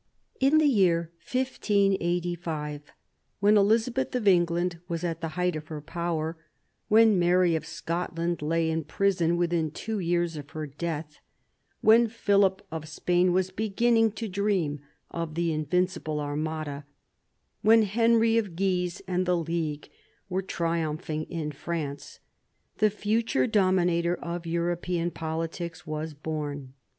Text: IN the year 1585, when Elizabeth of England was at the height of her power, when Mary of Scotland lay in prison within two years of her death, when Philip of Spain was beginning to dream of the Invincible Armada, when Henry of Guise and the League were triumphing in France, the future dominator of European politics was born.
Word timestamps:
IN 0.39 0.57
the 0.57 0.65
year 0.65 1.11
1585, 1.31 2.91
when 3.39 3.55
Elizabeth 3.55 4.15
of 4.15 4.27
England 4.27 4.79
was 4.87 5.03
at 5.03 5.21
the 5.21 5.27
height 5.37 5.55
of 5.55 5.67
her 5.67 5.79
power, 5.79 6.35
when 6.87 7.19
Mary 7.19 7.55
of 7.55 7.67
Scotland 7.67 8.41
lay 8.41 8.67
in 8.71 8.83
prison 8.83 9.37
within 9.37 9.69
two 9.69 9.99
years 9.99 10.37
of 10.37 10.49
her 10.49 10.65
death, 10.65 11.19
when 11.81 12.07
Philip 12.07 12.65
of 12.71 12.87
Spain 12.89 13.31
was 13.31 13.51
beginning 13.51 14.13
to 14.13 14.27
dream 14.27 14.79
of 15.11 15.35
the 15.35 15.53
Invincible 15.53 16.19
Armada, 16.19 16.83
when 17.61 17.83
Henry 17.83 18.39
of 18.39 18.55
Guise 18.55 19.03
and 19.07 19.27
the 19.27 19.37
League 19.37 19.87
were 20.29 20.41
triumphing 20.41 21.25
in 21.25 21.51
France, 21.51 22.19
the 22.79 22.89
future 22.89 23.45
dominator 23.45 24.15
of 24.15 24.47
European 24.47 25.11
politics 25.11 25.85
was 25.85 26.15
born. 26.15 26.73